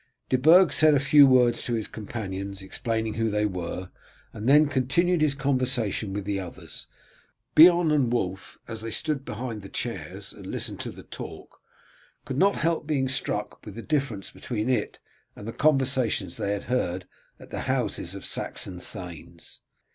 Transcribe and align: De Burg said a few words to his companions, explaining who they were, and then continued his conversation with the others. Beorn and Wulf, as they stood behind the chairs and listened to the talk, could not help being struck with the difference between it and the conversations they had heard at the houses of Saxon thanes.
De 0.29 0.37
Burg 0.39 0.73
said 0.73 0.95
a 0.95 0.99
few 0.99 1.27
words 1.27 1.61
to 1.61 1.75
his 1.75 1.87
companions, 1.87 2.63
explaining 2.63 3.13
who 3.13 3.29
they 3.29 3.45
were, 3.45 3.91
and 4.33 4.49
then 4.49 4.65
continued 4.65 5.21
his 5.21 5.35
conversation 5.35 6.11
with 6.11 6.25
the 6.25 6.39
others. 6.39 6.87
Beorn 7.53 7.91
and 7.91 8.11
Wulf, 8.11 8.57
as 8.67 8.81
they 8.81 8.89
stood 8.89 9.23
behind 9.23 9.61
the 9.61 9.69
chairs 9.69 10.33
and 10.33 10.47
listened 10.47 10.79
to 10.79 10.91
the 10.91 11.03
talk, 11.03 11.59
could 12.25 12.37
not 12.39 12.55
help 12.55 12.87
being 12.87 13.07
struck 13.09 13.63
with 13.63 13.75
the 13.75 13.83
difference 13.83 14.31
between 14.31 14.71
it 14.71 14.97
and 15.35 15.47
the 15.47 15.53
conversations 15.53 16.35
they 16.37 16.51
had 16.53 16.63
heard 16.63 17.05
at 17.39 17.51
the 17.51 17.59
houses 17.69 18.15
of 18.15 18.25
Saxon 18.25 18.79
thanes. 18.79 19.61